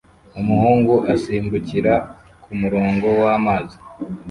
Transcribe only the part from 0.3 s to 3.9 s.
umuhungu asimbukira kumurongo wamazi